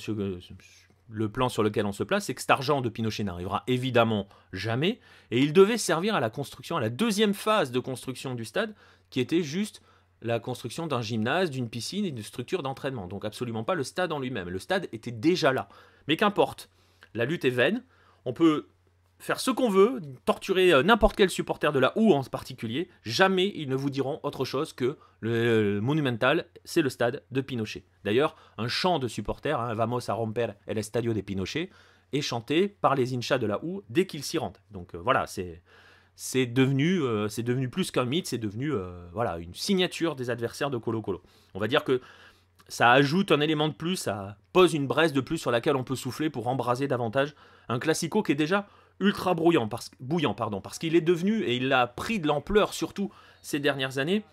le 1.10 1.30
plan 1.30 1.50
sur 1.50 1.64
lequel 1.64 1.86
on 1.86 1.92
se 1.92 2.04
place, 2.04 2.26
c'est 2.26 2.34
que 2.34 2.42
cet 2.42 2.52
argent 2.52 2.82
de 2.82 2.90
Pinochet 2.90 3.24
n'arrivera 3.24 3.64
évidemment 3.68 4.28
jamais, 4.54 5.00
et 5.32 5.40
il 5.40 5.54
devait 5.54 5.78
servir 5.78 6.16
à 6.16 6.20
la 6.20 6.30
construction, 6.30 6.78
à 6.78 6.82
la 6.82 6.90
deuxième 6.90 7.34
phase 7.34 7.72
de 7.72 7.80
construction 7.80 8.36
du 8.36 8.46
stade, 8.46 8.76
qui 9.10 9.20
était 9.20 9.44
juste 9.44 9.82
la 10.22 10.40
construction 10.40 10.88
d'un 10.88 11.02
gymnase, 11.02 11.52
d'une 11.52 11.70
piscine 11.70 12.06
et 12.06 12.12
d'une 12.12 12.24
structure 12.24 12.64
d'entraînement. 12.64 13.08
Donc 13.08 13.24
absolument 13.24 13.64
pas 13.64 13.76
le 13.76 13.84
stade 13.84 14.12
en 14.12 14.20
lui-même. 14.20 14.50
Le 14.50 14.60
stade 14.60 14.88
était 14.92 15.12
déjà 15.12 15.54
là. 15.54 15.70
Mais 16.08 16.18
qu'importe, 16.18 16.70
la 17.14 17.26
lutte 17.26 17.46
est 17.46 17.52
vaine, 17.52 17.84
on 18.26 18.34
peut 18.34 18.68
faire 19.20 19.40
ce 19.40 19.52
qu'on 19.52 19.70
veut, 19.70 20.02
torturer 20.26 20.72
euh, 20.74 20.84
n'importe 20.84 21.16
quel 21.16 21.30
supporter 21.30 21.72
de 21.72 21.80
la 21.80 21.98
OU 21.98 22.14
en 22.14 22.24
particulier, 22.24 22.90
jamais 23.04 23.52
ils 23.56 23.70
ne 23.70 23.76
vous 23.76 23.90
diront 23.90 24.20
autre 24.24 24.46
chose 24.46 24.74
que 24.74 24.98
le, 25.20 25.80
Monumental, 25.82 26.46
c'est 26.64 26.82
le 26.82 26.90
stade 26.90 27.24
de 27.32 27.42
Pinochet. 27.42 27.86
D'ailleurs, 28.04 28.36
un 28.58 28.68
chant 28.68 29.00
de 29.00 29.08
supporters, 29.08 29.60
hein, 29.60 29.74
Vamos 29.74 30.10
a 30.10 30.14
romper 30.14 30.48
el 30.68 30.78
estadio 30.78 31.14
de 31.14 31.22
Pinochet, 31.22 31.70
est 32.14 32.22
chanté 32.22 32.68
par 32.68 32.96
les 32.96 33.16
inchas 33.16 33.38
de 33.38 33.48
la 33.48 33.64
OU 33.64 33.84
dès 33.90 34.06
qu'ils 34.06 34.24
s'y 34.24 34.38
rendent. 34.38 34.60
Donc 34.72 34.96
euh, 34.96 35.00
voilà, 35.00 35.28
c'est 35.28 35.62
c'est 36.20 36.48
devenu, 36.48 37.04
euh, 37.04 37.28
devenu 37.38 37.70
plus 37.70 37.92
qu'un 37.92 38.06
mythe, 38.06 38.26
c'est 38.26 38.40
devenu 38.40 38.72
voilà, 39.14 39.38
une 39.38 39.54
signature 39.54 40.16
des 40.16 40.32
adversaires 40.32 40.72
de 40.72 40.78
Colo 40.80 41.00
Colo. 41.04 41.22
On 41.54 41.60
va 41.60 41.68
dire 41.68 41.84
que 41.84 42.02
ça 42.68 42.92
ajoute 42.92 43.32
un 43.32 43.40
élément 43.40 43.68
de 43.68 43.74
plus, 43.74 43.98
ça 43.98 44.38
pose 44.52 44.74
une 44.74 44.88
braise 44.88 45.14
de 45.14 45.22
plus 45.22 45.38
sur 45.38 45.52
laquelle 45.52 45.76
on 45.76 45.84
peut 45.84 45.96
souffler 45.96 46.32
pour 46.32 46.48
embraser 46.48 46.88
davantage 46.88 47.36
un 47.70 47.78
classico 47.78 48.24
qui 48.24 48.32
est 48.32 48.36
déjà 48.36 48.68
ultra 49.00 49.34
brouillant, 49.34 49.68
parce, 49.68 49.92
bouillant, 50.00 50.34
pardon, 50.34 50.62
parce 50.62 50.80
qu'il 50.80 50.96
est 50.96 51.02
devenu, 51.02 51.44
et 51.44 51.56
il 51.56 51.72
a 51.74 51.88
pris 51.88 52.20
de 52.20 52.28
l'ampleur 52.28 52.74
surtout 52.74 53.12
ces 53.42 53.60
dernières 53.60 53.98
années, 53.98 54.24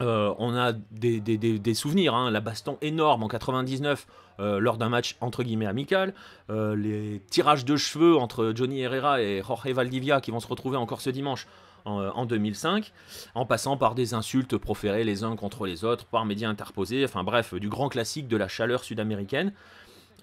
Euh, 0.00 0.32
on 0.38 0.54
a 0.56 0.72
des, 0.72 1.74
souvenirs, 1.74 2.14
hein. 2.14 2.30
la 2.30 2.40
baston 2.40 2.78
énorme 2.82 3.24
en 3.24 3.28
99 3.28 4.06
euh, 4.38 4.60
lors 4.60 4.76
d'un 4.76 4.88
match 4.88 5.16
entre 5.20 5.42
guillemets 5.42 5.66
amical, 5.66 6.14
euh, 6.50 6.76
les 6.76 7.20
tirages 7.30 7.64
de 7.64 7.76
cheveux 7.76 8.16
entre 8.16 8.52
Johnny 8.54 8.80
Herrera 8.80 9.20
et 9.20 9.42
Jorge 9.42 9.72
Valdivia 9.72 10.20
qui 10.20 10.30
vont 10.30 10.38
se 10.38 10.46
retrouver 10.46 10.76
encore 10.76 11.00
ce 11.00 11.10
dimanche 11.10 11.46
en, 11.84 12.26
2005, 12.26 12.92
en 13.34 13.46
passant 13.46 13.78
par 13.78 13.94
des 13.94 14.12
insultes 14.12 14.58
proférées 14.58 15.04
les 15.04 15.24
uns 15.24 15.36
contre 15.36 15.64
les 15.64 15.84
autres, 15.84 16.04
par 16.04 16.26
médias 16.26 16.50
interposés, 16.50 17.02
enfin 17.02 17.24
bref, 17.24 17.54
du 17.54 17.70
grand 17.70 17.88
classique 17.88 18.28
de 18.28 18.36
la 18.36 18.46
chaleur 18.46 18.84
sud-américaine. 18.84 19.54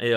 Et 0.01 0.13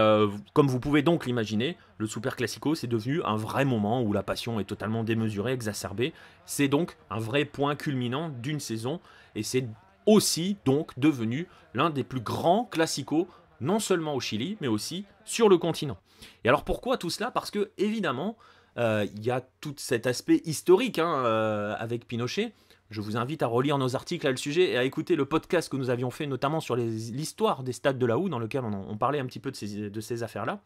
comme 0.55 0.67
vous 0.67 0.81
pouvez 0.81 1.03
donc 1.03 1.25
l'imaginer, 1.25 1.77
le 1.99 2.07
Super 2.07 2.35
Classico, 2.35 2.75
c'est 2.75 2.89
devenu 2.89 3.23
un 3.23 3.37
vrai 3.37 3.65
moment 3.65 4.03
où 4.03 4.13
la 4.13 4.25
passion 4.25 4.59
est 4.59 4.65
totalement 4.65 5.05
démesurée, 5.05 5.53
exacerbée. 5.53 6.13
C'est 6.47 6.69
donc 6.69 6.97
un 7.11 7.19
vrai 7.19 7.45
point 7.45 7.77
culminant 7.77 8.29
d'une 8.29 8.59
saison 8.59 9.01
et 9.37 9.43
c'est 9.43 9.67
aussi 10.07 10.57
donc 10.65 10.99
devenu 10.99 11.47
l'un 11.75 11.91
des 11.91 12.03
plus 12.03 12.21
grands 12.21 12.65
classicos, 12.65 13.27
non 13.61 13.79
seulement 13.79 14.15
au 14.15 14.21
Chili, 14.21 14.57
mais 14.61 14.67
aussi 14.67 15.05
sur 15.25 15.49
le 15.49 15.59
continent. 15.59 15.99
Et 16.45 16.49
alors 16.49 16.65
pourquoi 16.65 16.97
tout 16.97 17.11
cela? 17.11 17.31
Parce 17.31 17.51
que 17.51 17.71
évidemment, 17.79 18.37
euh, 18.79 19.07
il 19.15 19.25
y 19.25 19.31
a 19.31 19.43
tout 19.61 19.75
cet 19.77 20.07
aspect 20.07 20.41
historique 20.45 20.99
hein, 20.99 21.23
euh, 21.25 21.75
avec 21.79 22.07
Pinochet. 22.07 22.53
Je 22.91 23.03
vous 23.03 23.19
invite 23.19 23.43
à 23.43 23.47
relire 23.47 23.77
nos 23.77 23.97
articles 23.97 24.27
à 24.27 24.31
le 24.31 24.37
sujet 24.39 24.71
et 24.71 24.79
à 24.79 24.85
écouter 24.85 25.15
le 25.15 25.27
podcast 25.27 25.69
que 25.69 25.77
nous 25.77 25.91
avions 25.91 26.11
fait 26.11 26.27
notamment 26.27 26.61
sur 26.61 26.75
l'histoire 26.75 27.63
des 27.63 27.73
stades 27.73 27.99
de 27.99 28.07
la 28.07 28.19
Houe, 28.19 28.31
dans 28.31 28.39
lequel 28.39 28.65
on, 28.65 28.97
parlait 28.97 29.19
un 29.19 29.27
petit 29.27 29.41
peu 29.41 29.51
de 29.51 30.01
ces, 30.01 30.23
affaires-là. 30.23 30.63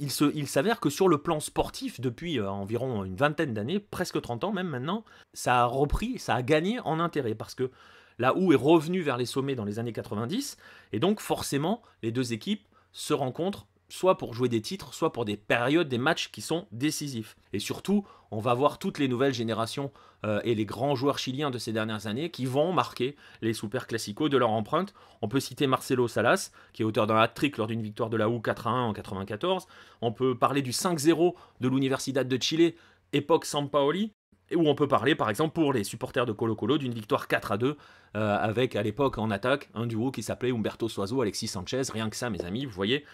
Il, 0.00 0.08
il 0.34 0.48
s'avère 0.48 0.80
que 0.80 0.90
sur 0.90 1.08
le 1.08 1.18
plan 1.18 1.38
sportif, 1.38 2.00
depuis 2.00 2.40
euh, 2.40 2.50
environ 2.50 3.04
une 3.04 3.14
vingtaine 3.14 3.54
d'années, 3.54 3.78
presque 3.78 4.20
30 4.20 4.44
ans 4.44 4.52
même 4.52 4.66
maintenant, 4.66 5.04
ça 5.32 5.60
a 5.60 5.64
repris, 5.66 6.18
ça 6.18 6.34
a 6.34 6.42
gagné 6.42 6.80
en 6.80 6.98
intérêt 6.98 7.34
parce 7.34 7.54
que 7.54 7.70
là 8.18 8.34
où 8.36 8.52
est 8.52 8.56
revenu 8.56 9.02
vers 9.02 9.16
les 9.16 9.26
sommets 9.26 9.54
dans 9.54 9.64
les 9.64 9.78
années 9.78 9.92
90, 9.92 10.56
et 10.92 10.98
donc 10.98 11.20
forcément 11.20 11.82
les 12.02 12.10
deux 12.10 12.32
équipes 12.32 12.66
se 12.92 13.14
rencontrent 13.14 13.66
soit 13.90 14.16
pour 14.16 14.34
jouer 14.34 14.48
des 14.48 14.62
titres, 14.62 14.94
soit 14.94 15.12
pour 15.12 15.24
des 15.24 15.36
périodes, 15.36 15.88
des 15.88 15.98
matchs 15.98 16.30
qui 16.30 16.40
sont 16.40 16.66
décisifs. 16.72 17.36
Et 17.52 17.58
surtout, 17.58 18.06
on 18.30 18.38
va 18.38 18.54
voir 18.54 18.78
toutes 18.78 18.98
les 18.98 19.08
nouvelles 19.08 19.34
générations 19.34 19.92
euh, 20.24 20.40
et 20.44 20.54
les 20.54 20.64
grands 20.64 20.94
joueurs 20.94 21.18
chiliens 21.18 21.50
de 21.50 21.58
ces 21.58 21.72
dernières 21.72 22.06
années 22.06 22.30
qui 22.30 22.46
vont 22.46 22.72
marquer 22.72 23.16
les 23.42 23.52
Super 23.52 23.86
Classico 23.86 24.28
de 24.28 24.36
leur 24.36 24.50
empreinte. 24.50 24.94
On 25.22 25.28
peut 25.28 25.40
citer 25.40 25.66
Marcelo 25.66 26.08
Salas, 26.08 26.50
qui 26.72 26.82
est 26.82 26.84
auteur 26.84 27.06
d'un 27.06 27.16
hat-trick 27.16 27.56
lors 27.56 27.66
d'une 27.66 27.82
victoire 27.82 28.10
de 28.10 28.16
la 28.16 28.28
U 28.28 28.40
4 28.40 28.66
1 28.66 28.82
en 28.84 28.92
94. 28.92 29.66
On 30.00 30.12
peut 30.12 30.36
parler 30.38 30.62
du 30.62 30.70
5-0 30.70 31.34
de 31.60 31.68
l'Universidad 31.68 32.28
de 32.28 32.42
Chile, 32.42 32.74
époque 33.12 33.44
Sampaoli, 33.44 34.12
et 34.50 34.56
où 34.56 34.68
on 34.68 34.74
peut 34.74 34.88
parler 34.88 35.14
par 35.14 35.30
exemple 35.30 35.54
pour 35.54 35.72
les 35.72 35.84
supporters 35.84 36.26
de 36.26 36.32
Colo 36.32 36.56
Colo 36.56 36.76
d'une 36.76 36.92
victoire 36.92 37.28
4 37.28 37.52
à 37.52 37.56
2 37.56 37.76
euh, 38.16 38.36
avec 38.36 38.74
à 38.74 38.82
l'époque 38.82 39.18
en 39.18 39.30
attaque 39.30 39.68
un 39.74 39.86
duo 39.86 40.10
qui 40.10 40.22
s'appelait 40.22 40.50
Humberto 40.50 40.88
Soazo, 40.88 41.20
Alexis 41.20 41.46
Sanchez, 41.46 41.82
rien 41.92 42.10
que 42.10 42.16
ça 42.16 42.30
mes 42.30 42.44
amis, 42.44 42.64
vous 42.64 42.72
voyez, 42.72 43.04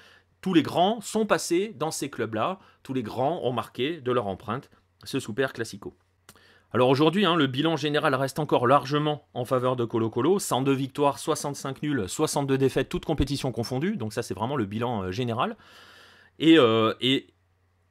tous 0.46 0.54
les 0.54 0.62
grands 0.62 1.00
sont 1.00 1.26
passés 1.26 1.74
dans 1.76 1.90
ces 1.90 2.08
clubs-là, 2.08 2.60
tous 2.84 2.94
les 2.94 3.02
grands 3.02 3.40
ont 3.42 3.52
marqué 3.52 4.00
de 4.00 4.12
leur 4.12 4.28
empreinte 4.28 4.70
ce 5.02 5.18
Super 5.18 5.52
Classico. 5.52 5.96
Alors 6.72 6.88
aujourd'hui, 6.88 7.26
hein, 7.26 7.34
le 7.34 7.48
bilan 7.48 7.76
général 7.76 8.14
reste 8.14 8.38
encore 8.38 8.68
largement 8.68 9.26
en 9.34 9.44
faveur 9.44 9.74
de 9.74 9.84
Colo 9.84 10.08
Colo, 10.08 10.38
102 10.38 10.72
victoires, 10.72 11.18
65 11.18 11.82
nuls, 11.82 12.04
62 12.06 12.58
défaites, 12.58 12.88
toutes 12.88 13.04
compétitions 13.04 13.50
confondues, 13.50 13.96
donc 13.96 14.12
ça 14.12 14.22
c'est 14.22 14.34
vraiment 14.34 14.54
le 14.54 14.66
bilan 14.66 15.02
euh, 15.02 15.10
général. 15.10 15.56
Et, 16.38 16.60
euh, 16.60 16.94
et, 17.00 17.26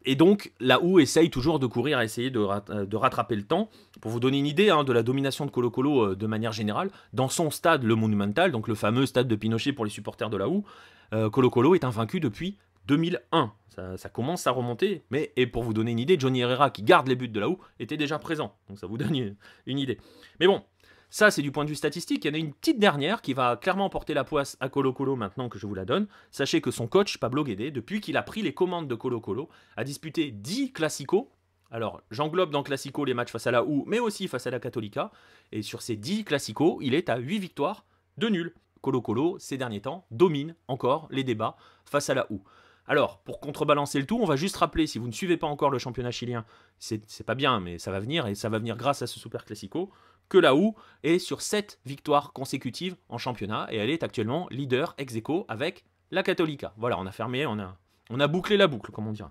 et 0.06 0.16
donc, 0.16 0.54
là 0.62 0.82
où 0.82 1.02
essaye 1.02 1.30
toujours 1.30 1.60
de 1.60 1.68
courir 1.68 2.00
essayer 2.00 2.30
de, 2.30 2.40
euh, 2.40 2.86
rattraper 2.94 3.36
le 3.36 3.44
temps. 3.44 3.70
Pour 4.00 4.12
vous 4.12 4.22
donner 4.22 4.40
une 4.40 4.48
idée 4.48 4.70
hein, 4.70 4.86
de 4.86 4.94
la 4.94 5.04
domination 5.04 5.46
de 5.46 5.52
Colo 5.52 5.72
Colo 5.72 6.16
de 6.16 6.26
manière 6.26 6.54
générale, 6.54 6.90
dans 7.12 7.28
son 7.28 7.52
stade, 7.52 7.84
le 7.84 7.96
Monumental, 7.96 8.54
donc 8.54 8.70
le 8.70 8.76
fameux 8.76 9.06
stade 9.06 9.28
de 9.28 9.36
Pinochet 9.36 9.74
pour 9.74 9.84
les 9.84 9.92
supporters 9.92 10.30
de 10.30 10.38
la 10.38 10.48
OU, 10.48 10.64
Colo 11.12 11.50
Colo 11.50 11.76
est 11.76 11.84
invaincu 11.84 12.20
depuis 12.20 12.58
2001. 12.88 13.54
Ça, 13.98 14.10
commence 14.10 14.48
à 14.48 14.52
remonter, 14.52 15.04
mais 15.10 15.34
et 15.36 15.48
pour 15.48 15.64
vous 15.64 15.74
donner 15.74 15.92
une 15.92 16.00
idée, 16.00 16.18
Johnny 16.20 16.42
Herrera, 16.42 16.70
qui 16.70 16.84
garde 16.84 17.08
les 17.08 17.16
buts 17.16 17.28
de 17.28 17.40
la 17.40 17.50
OU, 17.50 17.60
était 17.80 17.98
déjà 17.98 18.20
présent. 18.20 18.56
Donc 18.70 18.80
ça 18.80 18.88
vous 18.88 18.98
donne 19.00 19.36
une 19.66 19.80
idée. 19.80 20.00
Mais 20.40 20.48
bon, 20.48 20.64
ça, 21.10 21.32
c'est 21.32 21.42
du 21.42 21.52
point 21.52 21.64
de 21.64 21.70
vue 21.70 21.76
statistique. 21.76 22.26
Il 22.26 22.28
y 22.30 22.32
en 22.32 22.34
a 22.34 22.38
une 22.38 22.54
petite 22.54 22.80
dernière 22.80 23.22
qui 23.22 23.34
va 23.34 23.58
clairement 23.58 23.90
porter 23.90 24.14
la 24.14 24.24
poisse 24.24 24.58
à 24.60 24.70
Colo 24.70 24.94
Colo 24.94 25.16
maintenant 25.16 25.50
que 25.50 25.60
je 25.60 25.68
vous 25.68 25.76
la 25.76 25.86
donne. 25.86 26.08
Sachez 26.32 26.62
que 26.62 26.72
son 26.72 26.88
coach, 26.88 27.18
Pablo 27.18 27.44
Guédé, 27.44 27.72
depuis 27.72 28.02
qu'il 28.02 28.18
a 28.18 28.24
pris 28.24 28.42
les 28.42 28.54
commandes 28.54 28.88
de 28.88 28.96
Colo 28.96 29.20
Colo, 29.20 29.50
a 29.78 29.84
disputé 29.84 30.32
10 30.32 30.74
classicos. 30.74 31.28
Alors, 31.72 32.02
j'englobe 32.12 32.52
dans 32.52 32.64
Classico 32.64 33.06
les 33.06 33.14
matchs 33.14 33.32
face 33.32 33.48
à 33.48 33.52
la 33.52 33.64
OU, 33.64 33.86
mais 33.88 34.00
aussi 34.00 34.28
face 34.28 34.48
à 34.48 34.52
la 34.52 34.60
Católica. 34.60 35.12
Et 35.52 35.62
sur 35.62 35.82
ces 35.82 35.96
10 35.96 36.24
classicos, 36.24 36.80
il 36.82 36.94
est 36.94 37.10
à 37.10 37.18
8 37.18 37.40
victoires 37.40 37.86
de 38.18 38.30
nul. 38.30 38.54
Colo 38.86 39.02
Colo, 39.02 39.40
ces 39.40 39.58
derniers 39.58 39.82
temps, 39.82 40.06
domine 40.12 40.56
encore 40.68 41.08
les 41.10 41.24
débats 41.24 41.58
face 41.86 42.12
à 42.12 42.14
la 42.14 42.32
OU. 42.32 42.44
Alors, 42.86 43.18
pour 43.24 43.40
contrebalancer 43.40 43.98
le 43.98 44.06
tout, 44.06 44.20
on 44.22 44.26
va 44.26 44.36
juste 44.36 44.58
rappeler, 44.58 44.86
si 44.86 45.00
vous 45.00 45.08
ne 45.08 45.12
suivez 45.12 45.38
pas 45.38 45.48
encore 45.48 45.72
le 45.72 45.80
championnat 45.80 46.12
chilien, 46.12 46.46
c'est 46.78 47.26
pas 47.26 47.34
bien, 47.34 47.60
mais 47.60 47.80
ça 47.80 47.90
va 47.90 48.00
venir, 48.00 48.28
et 48.28 48.36
ça 48.36 48.48
va 48.48 48.60
venir 48.60 48.78
grâce 48.78 49.02
à 49.02 49.08
ce 49.08 49.20
Super 49.20 49.44
Classico 49.44 49.90
que 50.30 50.38
la 50.38 50.54
OU 50.54 50.76
est 51.02 51.18
sur 51.18 51.42
7 51.42 51.80
victoires 51.88 52.32
consécutives 52.32 52.96
en 53.10 53.18
championnat 53.18 53.68
et 53.72 53.78
elle 53.78 53.90
est 53.90 54.04
actuellement 54.04 54.48
leader 54.52 54.94
ex 55.00 55.16
aequo 55.16 55.46
avec 55.48 55.84
la 56.12 56.22
Católica. 56.22 56.74
Voilà, 56.78 57.00
on 57.00 57.08
a 57.08 57.12
fermé, 57.12 57.48
on 57.48 57.58
a, 57.58 57.76
on 58.12 58.20
a 58.20 58.28
bouclé 58.28 58.56
la 58.56 58.68
boucle, 58.68 58.92
comme 58.92 59.08
on 59.08 59.14
dirait. 59.14 59.30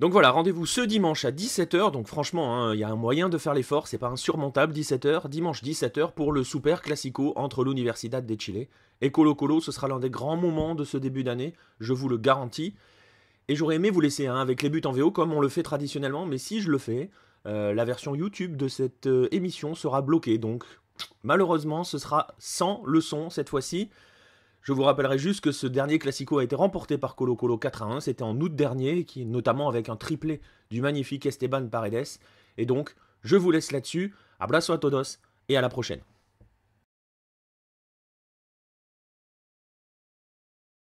Donc 0.00 0.12
voilà, 0.12 0.30
rendez-vous 0.30 0.64
ce 0.64 0.80
dimanche 0.80 1.26
à 1.26 1.30
17h. 1.30 1.92
Donc 1.92 2.06
franchement, 2.06 2.56
hein, 2.56 2.74
il 2.74 2.80
y 2.80 2.84
a 2.84 2.88
un 2.88 2.96
moyen 2.96 3.28
de 3.28 3.36
faire 3.36 3.52
l'effort, 3.52 3.86
c'est 3.86 3.98
pas 3.98 4.08
insurmontable. 4.08 4.72
17h, 4.72 5.28
dimanche 5.28 5.62
17h 5.62 6.12
pour 6.12 6.32
le 6.32 6.42
Super 6.42 6.80
Classico 6.80 7.34
entre 7.36 7.62
l'Universidad 7.64 8.24
de 8.24 8.40
Chile 8.40 8.66
et 9.02 9.10
Colo 9.12 9.34
Colo. 9.34 9.60
Ce 9.60 9.72
sera 9.72 9.88
l'un 9.88 9.98
des 9.98 10.08
grands 10.08 10.38
moments 10.38 10.74
de 10.74 10.84
ce 10.84 10.96
début 10.96 11.22
d'année, 11.22 11.52
je 11.80 11.92
vous 11.92 12.08
le 12.08 12.16
garantis. 12.16 12.74
Et 13.48 13.56
j'aurais 13.56 13.76
aimé 13.76 13.90
vous 13.90 14.00
laisser 14.00 14.26
hein, 14.26 14.36
avec 14.36 14.62
les 14.62 14.70
buts 14.70 14.80
en 14.86 14.92
VO 14.92 15.10
comme 15.10 15.34
on 15.34 15.40
le 15.40 15.50
fait 15.50 15.62
traditionnellement, 15.62 16.24
mais 16.24 16.38
si 16.38 16.62
je 16.62 16.70
le 16.70 16.78
fais, 16.78 17.10
euh, 17.44 17.74
la 17.74 17.84
version 17.84 18.14
YouTube 18.14 18.56
de 18.56 18.68
cette 18.68 19.06
euh, 19.06 19.28
émission 19.32 19.74
sera 19.74 20.00
bloquée. 20.00 20.38
Donc 20.38 20.64
malheureusement, 21.22 21.84
ce 21.84 21.98
sera 21.98 22.28
sans 22.38 22.82
le 22.86 23.02
son 23.02 23.28
cette 23.28 23.50
fois-ci. 23.50 23.90
Je 24.62 24.72
vous 24.72 24.82
rappellerai 24.82 25.18
juste 25.18 25.40
que 25.40 25.52
ce 25.52 25.66
dernier 25.66 25.98
Classico 25.98 26.38
a 26.38 26.44
été 26.44 26.54
remporté 26.54 26.98
par 26.98 27.16
Colo 27.16 27.34
Colo 27.34 27.56
4 27.56 27.82
à 27.82 27.86
1. 27.86 28.00
C'était 28.00 28.22
en 28.22 28.38
août 28.40 28.54
dernier, 28.54 29.04
qui, 29.04 29.24
notamment 29.24 29.68
avec 29.68 29.88
un 29.88 29.96
triplé 29.96 30.40
du 30.70 30.82
magnifique 30.82 31.24
Esteban 31.24 31.66
Paredes. 31.66 32.18
Et 32.58 32.66
donc, 32.66 32.94
je 33.22 33.36
vous 33.36 33.50
laisse 33.50 33.72
là-dessus. 33.72 34.14
Abrazo 34.38 34.72
a 34.72 34.78
todos 34.78 35.18
et 35.48 35.56
à 35.56 35.60
la 35.60 35.68
prochaine. 35.68 36.00